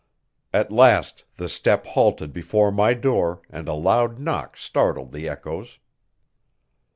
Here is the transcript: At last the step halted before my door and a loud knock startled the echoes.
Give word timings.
At 0.51 0.71
last 0.71 1.25
the 1.37 1.47
step 1.47 1.85
halted 1.85 2.33
before 2.33 2.71
my 2.71 2.95
door 2.95 3.43
and 3.51 3.67
a 3.67 3.75
loud 3.75 4.17
knock 4.17 4.57
startled 4.57 5.11
the 5.11 5.29
echoes. 5.29 5.77